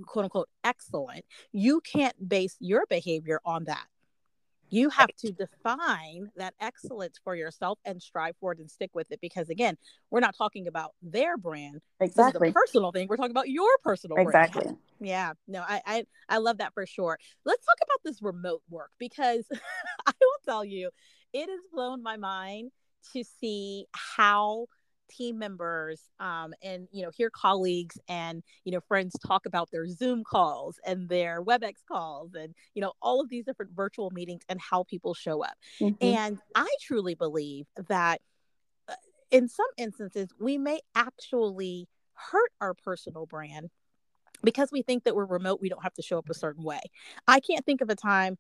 [0.06, 3.86] quote unquote excellent, you can't base your behavior on that
[4.70, 9.12] you have to define that excellence for yourself and strive for it and stick with
[9.12, 9.78] it because again
[10.12, 11.82] we're not talking about their brand.
[12.00, 12.50] Exactly.
[12.50, 13.08] the personal thing.
[13.10, 14.64] We're talking about your personal exactly.
[14.64, 14.78] Brand.
[15.00, 15.34] yeah.
[15.48, 17.18] No I, I i love that for sure.
[17.46, 19.46] Let's talk about this remote work because
[20.08, 20.90] i will tell you
[21.34, 22.72] it has blown my mind
[23.14, 24.68] to see how
[25.10, 29.88] team members um, and you know hear colleagues and you know friends talk about their
[29.88, 34.43] zoom calls and their webex calls and you know all of these different virtual meetings
[34.50, 35.96] and how people show up mm-hmm.
[36.02, 38.22] and i truly believe that
[38.89, 38.93] uh,
[39.32, 43.70] in some instances we may actually hurt our personal brand
[44.43, 46.82] because we think that we're remote we don't have to show up a certain way
[47.28, 48.38] i can't think of a time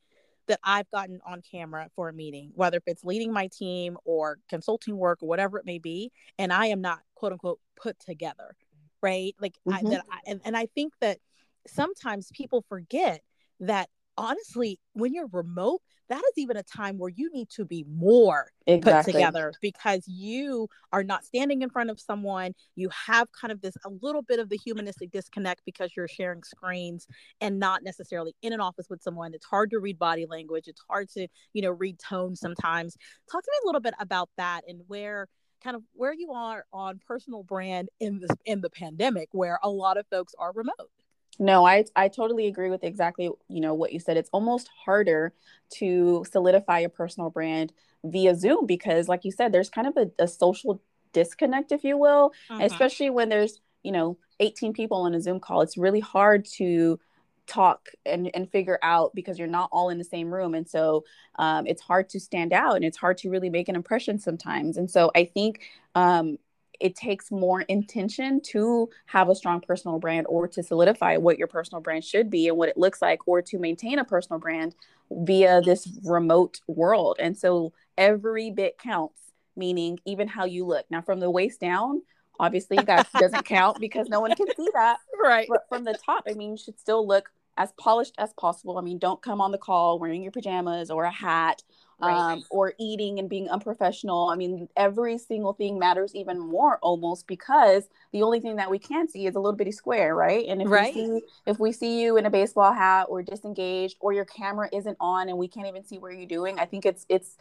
[0.47, 4.39] that I've gotten on camera for a meeting, whether if it's leading my team or
[4.49, 8.55] consulting work or whatever it may be, and I am not quote unquote put together,
[9.01, 9.35] right?
[9.39, 9.87] Like mm-hmm.
[9.87, 11.19] I, that, I, and and I think that
[11.67, 13.21] sometimes people forget
[13.59, 17.85] that honestly, when you're remote, that is even a time where you need to be
[17.89, 19.13] more exactly.
[19.13, 22.53] put together because you are not standing in front of someone.
[22.75, 26.43] You have kind of this a little bit of the humanistic disconnect because you're sharing
[26.43, 27.07] screens
[27.41, 29.33] and not necessarily in an office with someone.
[29.33, 30.67] It's hard to read body language.
[30.67, 32.97] It's hard to, you know, read tone sometimes.
[33.31, 35.27] Talk to me a little bit about that and where
[35.63, 39.69] kind of where you are on personal brand in this in the pandemic where a
[39.69, 40.91] lot of folks are remote.
[41.39, 44.17] No, I I totally agree with exactly you know what you said.
[44.17, 45.33] It's almost harder
[45.75, 47.73] to solidify a personal brand
[48.03, 50.81] via Zoom because, like you said, there's kind of a, a social
[51.13, 52.63] disconnect, if you will, uh-huh.
[52.63, 55.61] especially when there's you know 18 people on a Zoom call.
[55.61, 56.99] It's really hard to
[57.47, 61.05] talk and, and figure out because you're not all in the same room and so
[61.39, 64.75] um, it's hard to stand out and it's hard to really make an impression sometimes
[64.75, 65.61] and so i think
[65.95, 66.37] um,
[66.79, 71.47] it takes more intention to have a strong personal brand or to solidify what your
[71.47, 74.75] personal brand should be and what it looks like or to maintain a personal brand
[75.11, 77.17] via this remote world.
[77.19, 79.19] And so every bit counts
[79.55, 80.85] meaning even how you look.
[80.89, 82.01] Now from the waist down
[82.39, 84.97] obviously that doesn't count because no one can see that.
[85.19, 85.47] Right.
[85.49, 88.77] But from the top i mean you should still look as polished as possible.
[88.77, 91.63] I mean don't come on the call wearing your pajamas or a hat
[91.99, 92.33] right.
[92.33, 94.29] um, or eating and being unprofessional.
[94.29, 98.79] I mean, every single thing matters even more almost because the only thing that we
[98.79, 100.45] can see is a little bitty square, right?
[100.47, 100.93] And if right.
[100.93, 104.69] we see if we see you in a baseball hat or disengaged or your camera
[104.73, 107.37] isn't on and we can't even see where you're doing, I think it's it's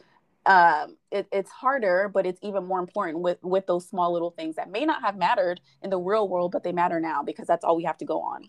[0.46, 4.56] um, it, it's harder, but it's even more important with with those small little things
[4.56, 7.64] that may not have mattered in the real world, but they matter now because that's
[7.64, 8.46] all we have to go on.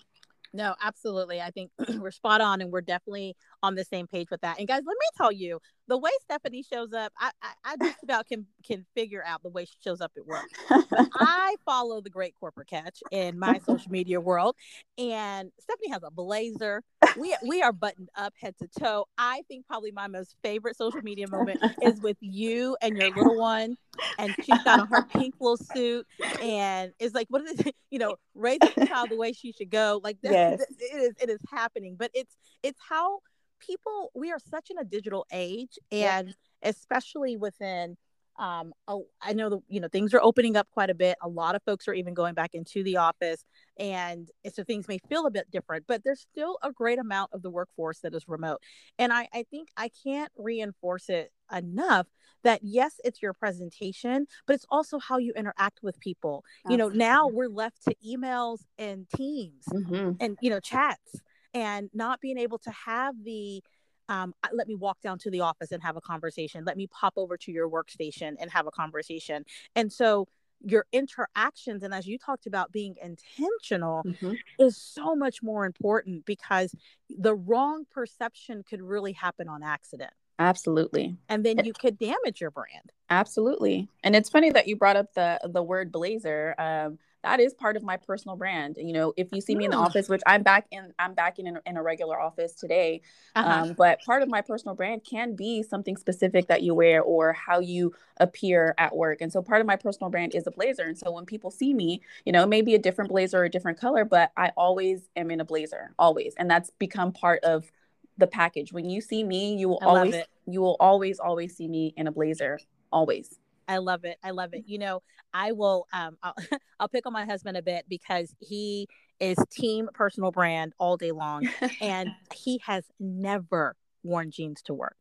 [0.53, 1.41] No, absolutely.
[1.41, 4.59] I think we're spot on and we're definitely on the same page with that.
[4.59, 7.97] And guys, let me tell you, the way Stephanie shows up, I, I, I just
[8.03, 10.47] about can can figure out the way she shows up at work.
[11.15, 14.55] I follow the great corporate catch in my social media world,
[14.97, 16.83] and Stephanie has a blazer.
[17.17, 19.05] We we are buttoned up head to toe.
[19.17, 23.37] I think probably my most favorite social media moment is with you and your little
[23.37, 23.77] one,
[24.17, 26.05] and she's got on her pink little suit,
[26.41, 27.75] and it's like what is it?
[27.89, 30.01] You know, raising the child the way she should go.
[30.03, 30.59] Like this, yes.
[30.59, 33.19] it is it is happening, but it's it's how
[33.59, 37.97] people we are such in a digital age and especially within
[38.37, 38.73] um
[39.21, 41.63] i know the you know things are opening up quite a bit a lot of
[41.63, 43.43] folks are even going back into the office
[43.79, 47.41] and so things may feel a bit different but there's still a great amount of
[47.41, 48.61] the workforce that is remote
[48.99, 52.07] and i i think i can't reinforce it enough
[52.43, 56.73] that yes it's your presentation but it's also how you interact with people Absolutely.
[56.73, 60.11] you know now we're left to emails and teams mm-hmm.
[60.19, 61.21] and you know chats
[61.53, 63.63] and not being able to have the
[64.09, 66.65] um, let me walk down to the office and have a conversation.
[66.65, 69.45] Let me pop over to your workstation and have a conversation.
[69.75, 70.27] And so
[70.61, 74.33] your interactions and as you talked about being intentional mm-hmm.
[74.59, 76.73] is so much more important because
[77.09, 80.11] the wrong perception could really happen on accident.
[80.39, 81.17] Absolutely.
[81.29, 82.91] And then you could damage your brand.
[83.09, 83.89] Absolutely.
[84.03, 87.75] And it's funny that you brought up the the word blazer um, that is part
[87.75, 88.77] of my personal brand.
[88.79, 91.39] You know, if you see me in the office, which I'm back in, I'm back
[91.39, 93.01] in, in a regular office today.
[93.35, 93.49] Uh-huh.
[93.49, 97.33] Um, but part of my personal brand can be something specific that you wear or
[97.33, 99.19] how you appear at work.
[99.19, 100.83] And so part of my personal brand is a blazer.
[100.83, 103.77] And so when people see me, you know, maybe a different blazer or a different
[103.77, 106.33] color, but I always am in a blazer, always.
[106.37, 107.69] And that's become part of
[108.17, 108.71] the package.
[108.71, 110.15] When you see me, you will always
[110.47, 112.59] you will always always see me in a blazer,
[112.89, 113.37] always.
[113.67, 114.17] I love it.
[114.23, 114.63] I love it.
[114.67, 115.01] You know,
[115.33, 116.35] I will um I'll,
[116.79, 118.87] I'll pick on my husband a bit because he
[119.19, 121.47] is team personal brand all day long
[121.81, 124.97] and he has never worn jeans to work.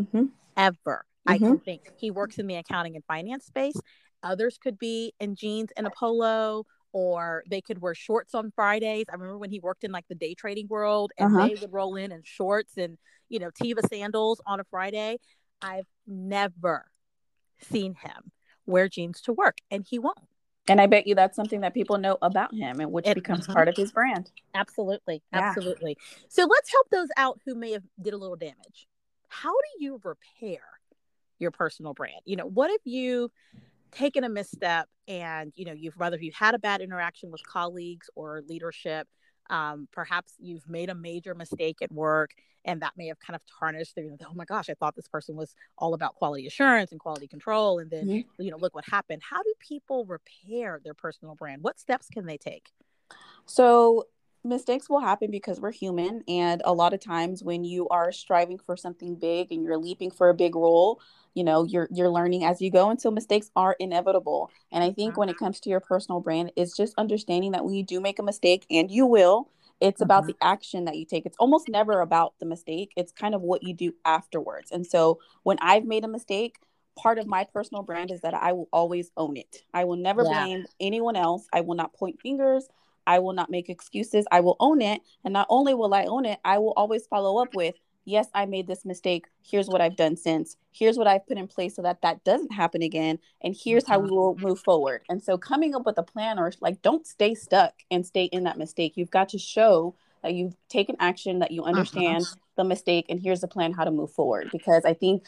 [0.00, 0.26] Mm-hmm.
[0.56, 0.76] Ever.
[1.28, 1.32] Mm-hmm.
[1.32, 3.76] I can think he works in the accounting and finance space.
[4.22, 9.06] Others could be in jeans and a polo or they could wear shorts on Fridays.
[9.10, 11.48] I remember when he worked in like the day trading world and uh-huh.
[11.48, 12.96] they would roll in in shorts and,
[13.28, 15.18] you know, Teva sandals on a Friday.
[15.60, 16.86] I've never
[17.64, 18.32] seen him
[18.66, 20.18] wear jeans to work and he won't.
[20.66, 23.44] And I bet you that's something that people know about him and which it, becomes
[23.44, 23.54] uh-huh.
[23.54, 24.30] part of his brand.
[24.54, 25.22] Absolutely.
[25.32, 25.40] Yeah.
[25.40, 25.98] Absolutely.
[26.28, 28.86] So let's help those out who may have did a little damage.
[29.28, 30.62] How do you repair
[31.38, 32.20] your personal brand?
[32.24, 33.30] You know, what if you
[33.92, 38.08] taken a misstep and you know you've whether you've had a bad interaction with colleagues
[38.14, 39.06] or leadership
[39.50, 42.30] um, perhaps you've made a major mistake at work
[42.64, 45.36] and that may have kind of tarnished the, oh my gosh i thought this person
[45.36, 49.22] was all about quality assurance and quality control and then you know look what happened.
[49.28, 51.62] How do people repair their personal brand?
[51.62, 52.72] What steps can they take?
[53.46, 54.04] So
[54.42, 58.58] mistakes will happen because we're human and a lot of times when you are striving
[58.58, 61.00] for something big and you're leaping for a big role
[61.34, 64.90] you know you're you're learning as you go and so mistakes are inevitable and i
[64.90, 68.00] think when it comes to your personal brand it's just understanding that when you do
[68.00, 70.04] make a mistake and you will it's mm-hmm.
[70.04, 73.42] about the action that you take it's almost never about the mistake it's kind of
[73.42, 76.56] what you do afterwards and so when i've made a mistake
[76.96, 80.22] part of my personal brand is that i will always own it i will never
[80.22, 80.44] yeah.
[80.44, 82.68] blame anyone else i will not point fingers
[83.06, 84.24] I will not make excuses.
[84.30, 85.02] I will own it.
[85.24, 88.46] And not only will I own it, I will always follow up with, yes, I
[88.46, 89.26] made this mistake.
[89.42, 90.56] Here's what I've done since.
[90.72, 93.18] Here's what I've put in place so that that doesn't happen again.
[93.42, 95.02] And here's how we will move forward.
[95.08, 98.44] And so coming up with a plan or like, don't stay stuck and stay in
[98.44, 98.94] that mistake.
[98.96, 101.70] You've got to show that you've taken action, that you uh-huh.
[101.70, 102.36] understand uh-huh.
[102.56, 104.48] the mistake, and here's the plan how to move forward.
[104.52, 105.24] Because I think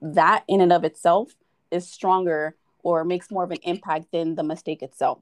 [0.00, 1.32] that in and of itself
[1.70, 5.20] is stronger or makes more of an impact than the mistake itself.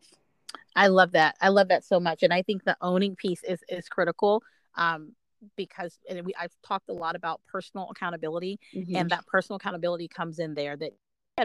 [0.76, 1.36] I love that.
[1.40, 4.42] I love that so much, and I think the owning piece is is critical.
[4.76, 5.12] Um,
[5.57, 8.96] because and we I've talked a lot about personal accountability, mm-hmm.
[8.96, 10.76] and that personal accountability comes in there.
[10.76, 10.92] That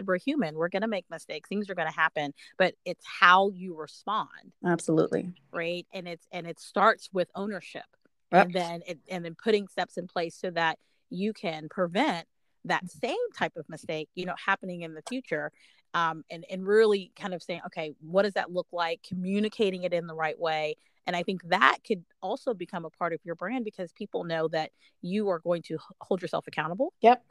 [0.06, 3.50] we're human, we're going to make mistakes, things are going to happen, but it's how
[3.50, 4.28] you respond.
[4.64, 5.86] Absolutely, right.
[5.92, 7.86] And it's and it starts with ownership,
[8.32, 8.46] yep.
[8.46, 10.78] and then it, and then putting steps in place so that
[11.10, 12.26] you can prevent
[12.66, 15.50] that same type of mistake, you know, happening in the future
[15.94, 19.02] um, and and really kind of saying, okay, what does that look like?
[19.02, 23.12] Communicating it in the right way, and I think that could also become a part
[23.12, 24.70] of your brand because people know that
[25.02, 26.92] you are going to hold yourself accountable.
[27.00, 27.24] Yep.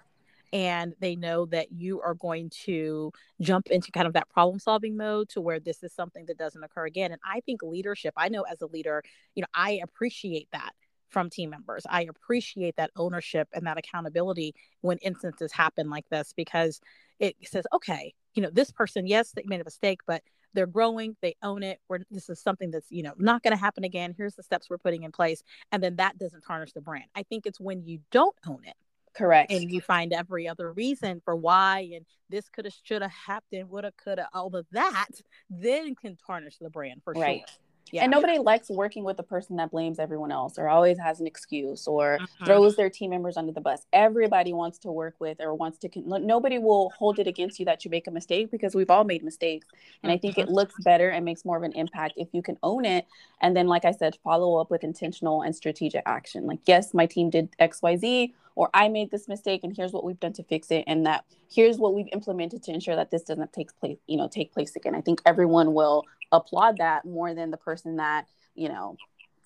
[0.52, 4.98] And they know that you are going to jump into kind of that problem solving
[4.98, 7.12] mode to where this is something that doesn't occur again.
[7.12, 9.04] And I think leadership, I know as a leader,
[9.36, 10.72] you know, I appreciate that
[11.10, 11.86] from team members.
[11.90, 16.82] I appreciate that ownership and that accountability when instances happen like this because
[17.20, 21.16] it says, okay, you know, this person, yes, they made a mistake, but they're growing,
[21.22, 21.80] they own it.
[21.88, 24.14] We're, this is something that's, you know, not going to happen again.
[24.18, 25.44] Here's the steps we're putting in place.
[25.72, 27.06] And then that doesn't tarnish the brand.
[27.16, 28.76] I think it's when you don't own it.
[29.16, 29.52] Correct.
[29.52, 33.70] And you find every other reason for why and this could have, should have happened,
[33.70, 35.08] would have, could have, all of that,
[35.50, 37.40] then can tarnish the brand for right.
[37.48, 37.58] sure.
[37.92, 38.04] Yeah.
[38.04, 41.28] And nobody likes working with a person that blames everyone else or always has an
[41.28, 42.46] excuse or uh-huh.
[42.46, 43.86] throws their team members under the bus.
[43.94, 47.66] Everybody wants to work with or wants to, con- nobody will hold it against you
[47.66, 49.68] that you make a mistake because we've all made mistakes.
[50.04, 50.12] And.
[50.12, 50.54] I think it uh-huh.
[50.54, 53.06] looks better and makes more of an impact if you can own it.
[53.42, 56.46] And then, like I said, follow up with intentional and strategic action.
[56.46, 60.20] Like, yes, my team did XYZ or I made this mistake and here's what we've
[60.20, 60.84] done to fix it.
[60.88, 64.28] And that here's what we've implemented to ensure that this doesn't take place, you know,
[64.28, 64.96] take place again.
[64.96, 68.96] I think everyone will applaud that more than the person that you know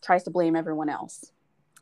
[0.01, 1.31] tries to blame everyone else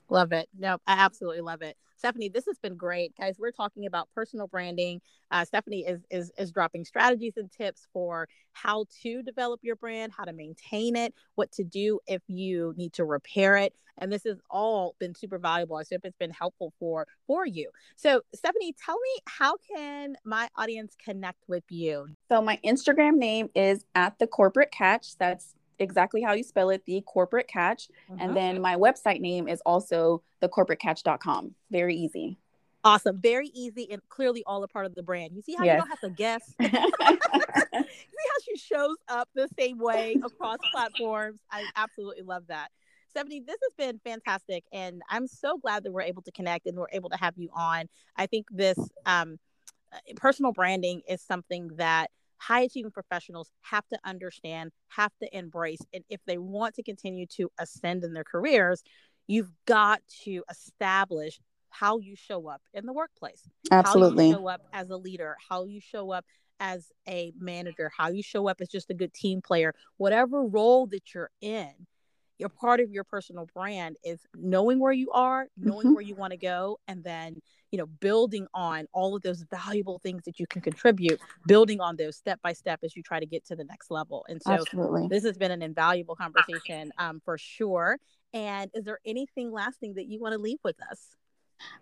[0.10, 3.36] love it no i absolutely love it stephanie this has been great guys.
[3.38, 5.02] We're talking about personal branding.
[5.30, 10.12] Uh, stephanie is, is is dropping strategies and tips for how to develop your brand
[10.18, 13.76] how to maintain it what to do if you need to repair it.
[14.00, 15.76] And this has all been super valuable.
[15.76, 17.70] I hope it's been helpful for for you.
[17.98, 22.08] So stephanie tell me how can my audience connect with you?
[22.30, 25.18] So my instagram name is at the corporate catch.
[25.18, 27.90] That's exactly how you spell it, the corporate catch.
[28.10, 28.34] And mm-hmm.
[28.34, 31.56] then my website name is also thecorporatecatch.com.
[31.70, 32.38] Very easy.
[32.84, 33.20] Awesome.
[33.22, 35.34] Very easy and clearly all a part of the brand.
[35.36, 35.76] You see how yes.
[35.76, 36.54] you don't have to guess?
[36.62, 41.40] see how she shows up the same way across platforms?
[41.52, 42.70] I absolutely love that.
[43.10, 44.64] Stephanie, this has been fantastic.
[44.72, 47.50] And I'm so glad that we're able to connect and we're able to have you
[47.54, 47.88] on.
[48.16, 49.38] I think this um,
[49.94, 52.10] uh, personal branding is something that
[52.42, 55.80] high achieving professionals have to understand, have to embrace.
[55.94, 58.84] And if they want to continue to ascend in their careers,
[59.28, 61.40] you've got to establish
[61.70, 63.48] how you show up in the workplace.
[63.70, 64.26] Absolutely.
[64.26, 66.26] How you show up as a leader, how you show up
[66.60, 70.88] as a manager, how you show up as just a good team player, whatever role
[70.88, 71.72] that you're in,
[72.42, 75.94] your part of your personal brand is knowing where you are, knowing mm-hmm.
[75.94, 80.00] where you want to go, and then you know building on all of those valuable
[80.00, 83.26] things that you can contribute, building on those step by step as you try to
[83.26, 84.26] get to the next level.
[84.28, 85.08] And so Absolutely.
[85.08, 87.98] this has been an invaluable conversation um, for sure.
[88.34, 91.16] And is there anything lasting that you want to leave with us?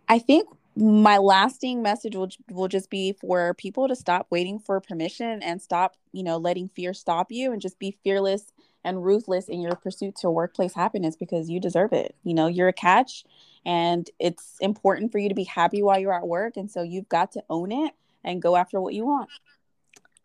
[0.09, 4.81] I think my lasting message will will just be for people to stop waiting for
[4.81, 8.51] permission and stop, you know, letting fear stop you and just be fearless
[8.83, 12.15] and ruthless in your pursuit to workplace happiness because you deserve it.
[12.23, 13.25] You know, you're a catch
[13.65, 17.09] and it's important for you to be happy while you're at work and so you've
[17.09, 19.29] got to own it and go after what you want.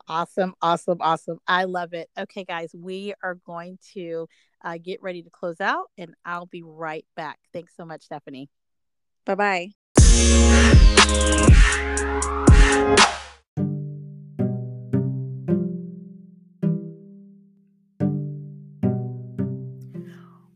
[0.07, 1.40] Awesome, awesome, awesome.
[1.48, 2.11] I love it.
[2.18, 4.28] Okay, guys, we are going to
[4.62, 7.38] uh, get ready to close out and I'll be right back.
[7.52, 8.50] Thanks so much, Stephanie.
[9.24, 9.70] Bye bye.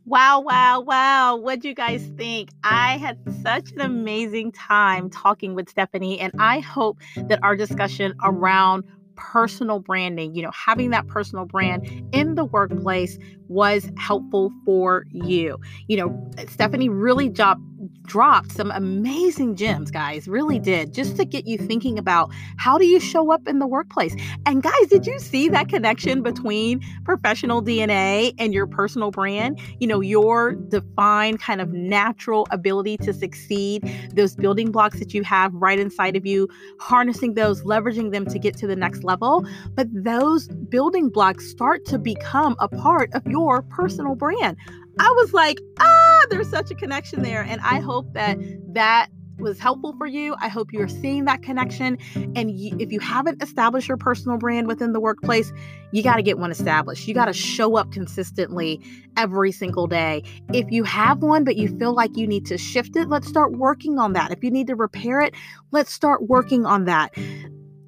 [0.09, 0.11] Mm.
[0.11, 1.37] Wow, wow, wow.
[1.37, 2.51] What do you guys think?
[2.65, 6.99] I had such an amazing time talking with Stephanie, and I hope
[7.29, 8.85] that our discussion around
[9.17, 11.83] personal branding, you know, having that personal brand
[12.13, 15.59] in the workplace was helpful for you.
[15.89, 16.15] You know,
[16.49, 17.63] Stephanie really dropped
[18.03, 22.87] dropped some amazing gems, guys, really did, just to get you thinking about how do
[22.87, 24.15] you show up in the workplace.
[24.47, 29.61] And guys, did you see that connection between professional DNA and your personal brand?
[29.79, 35.23] You know, your defined kind of natural ability to succeed, those building blocks that you
[35.25, 36.49] have right inside of you,
[36.81, 39.47] harnessing those, leveraging them to get to the next level.
[39.75, 44.57] But those building blocks start to become a part of your personal brand.
[45.01, 47.43] I was like, ah, there's such a connection there.
[47.43, 48.39] And I hope that
[48.75, 49.09] that
[49.39, 50.35] was helpful for you.
[50.41, 51.99] I hope you're seeing that connection.
[52.35, 55.53] And you, if you haven't established your personal brand within the workplace,
[55.93, 57.07] you got to get one established.
[57.07, 58.81] You got to show up consistently
[59.17, 60.23] every single day.
[60.53, 63.53] If you have one, but you feel like you need to shift it, let's start
[63.53, 64.33] working on that.
[64.33, 65.35] If you need to repair it,
[65.71, 67.15] let's start working on that.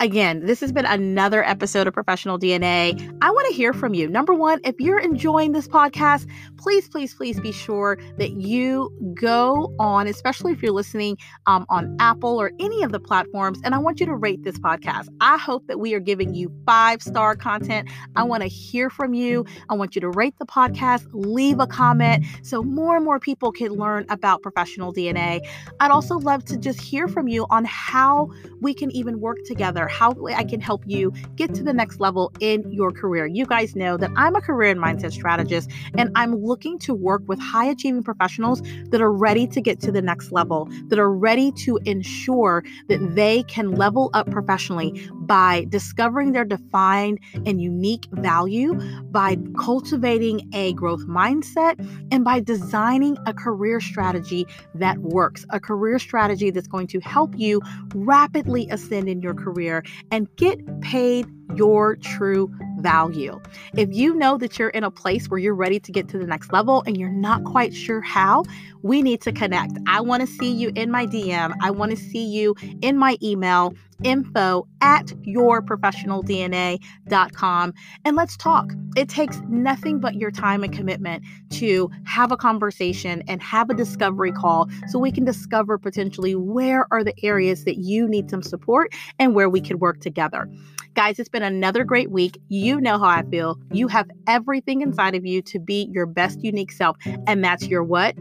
[0.01, 3.19] Again, this has been another episode of Professional DNA.
[3.21, 4.09] I want to hear from you.
[4.09, 6.27] Number one, if you're enjoying this podcast,
[6.57, 11.99] please, please, please be sure that you go on, especially if you're listening um, on
[12.01, 15.09] Apple or any of the platforms, and I want you to rate this podcast.
[15.21, 17.91] I hope that we are giving you five star content.
[18.17, 19.45] I want to hear from you.
[19.69, 23.53] I want you to rate the podcast, leave a comment so more and more people
[23.53, 25.47] can learn about professional DNA.
[25.79, 28.31] I'd also love to just hear from you on how
[28.63, 30.61] we can even work together how I can mm-hmm.
[30.61, 33.27] help you get to the next level in your career.
[33.27, 37.23] You guys know that I'm a career and mindset strategist, and I'm looking to work
[37.27, 41.13] with high achieving professionals that are ready to get to the next level, that are
[41.13, 48.05] ready to ensure that they can level up professionally by discovering their defined and unique
[48.15, 48.75] value,
[49.13, 51.79] by cultivating a growth mindset,
[52.11, 57.39] and by designing a career strategy that works, a career strategy that's going to help
[57.39, 57.61] you
[57.95, 63.41] rapidly ascend in your career and get paid your true value.
[63.77, 66.27] If you know that you're in a place where you're ready to get to the
[66.27, 68.45] next level and you're not quite sure how,
[68.83, 69.73] we need to connect.
[69.87, 71.55] I want to see you in my DM.
[71.61, 77.75] I want to see you in my email info at yourprofessionaldna.com
[78.05, 78.73] and let's talk.
[78.97, 83.75] It takes nothing but your time and commitment to have a conversation and have a
[83.75, 88.43] discovery call so we can discover potentially where are the areas that you need some
[88.43, 90.49] support and where we could work together.
[90.95, 92.37] Guys, it's been another great week.
[92.49, 93.61] You know how I feel.
[93.71, 96.97] You have everything inside of you to be your best unique self.
[97.29, 98.17] And that's your what?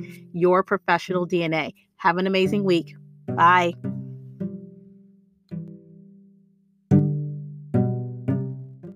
[0.50, 1.76] Your professional DNA.
[1.97, 2.95] Have an amazing week.
[3.28, 3.74] Bye.